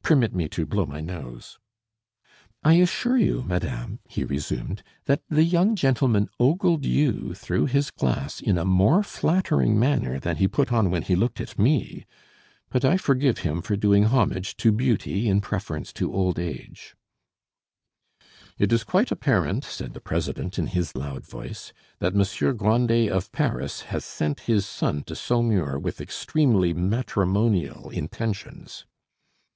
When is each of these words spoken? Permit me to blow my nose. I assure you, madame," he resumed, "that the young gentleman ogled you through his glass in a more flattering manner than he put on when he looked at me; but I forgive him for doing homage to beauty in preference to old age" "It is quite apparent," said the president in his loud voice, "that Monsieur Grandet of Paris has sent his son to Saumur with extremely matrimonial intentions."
Permit 0.00 0.32
me 0.32 0.48
to 0.50 0.64
blow 0.64 0.86
my 0.86 1.00
nose. 1.00 1.58
I 2.62 2.74
assure 2.74 3.16
you, 3.18 3.42
madame," 3.42 3.98
he 4.08 4.22
resumed, 4.22 4.84
"that 5.06 5.22
the 5.28 5.42
young 5.42 5.74
gentleman 5.74 6.28
ogled 6.38 6.84
you 6.86 7.34
through 7.34 7.66
his 7.66 7.90
glass 7.90 8.40
in 8.40 8.56
a 8.58 8.64
more 8.64 9.02
flattering 9.02 9.76
manner 9.80 10.20
than 10.20 10.36
he 10.36 10.46
put 10.46 10.72
on 10.72 10.92
when 10.92 11.02
he 11.02 11.16
looked 11.16 11.40
at 11.40 11.58
me; 11.58 12.06
but 12.70 12.84
I 12.84 12.96
forgive 12.96 13.38
him 13.38 13.60
for 13.60 13.74
doing 13.74 14.04
homage 14.04 14.56
to 14.58 14.70
beauty 14.70 15.28
in 15.28 15.40
preference 15.40 15.92
to 15.94 16.14
old 16.14 16.38
age" 16.38 16.94
"It 18.60 18.72
is 18.72 18.84
quite 18.84 19.10
apparent," 19.10 19.64
said 19.64 19.94
the 19.94 20.00
president 20.00 20.60
in 20.60 20.68
his 20.68 20.94
loud 20.94 21.26
voice, 21.26 21.72
"that 21.98 22.14
Monsieur 22.14 22.52
Grandet 22.52 23.10
of 23.10 23.32
Paris 23.32 23.80
has 23.90 24.04
sent 24.04 24.42
his 24.42 24.64
son 24.64 25.02
to 25.06 25.16
Saumur 25.16 25.76
with 25.76 26.00
extremely 26.00 26.72
matrimonial 26.72 27.90
intentions." 27.90 28.86